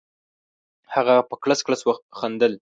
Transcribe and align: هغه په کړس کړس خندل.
هغه 0.93 1.15
په 1.29 1.35
کړس 1.43 1.59
کړس 1.65 1.81
خندل. 2.17 2.53